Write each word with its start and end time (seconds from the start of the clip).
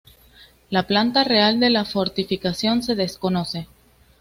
La 0.71 0.81
planta 0.87 1.23
real 1.23 1.59
de 1.59 1.69
la 1.69 1.85
fortificación 1.85 2.81
se 2.81 2.95
desconoce. 2.95 3.67